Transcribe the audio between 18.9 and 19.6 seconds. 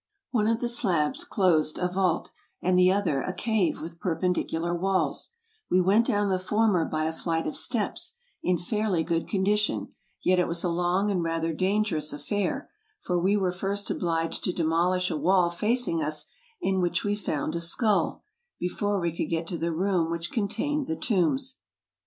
we could get to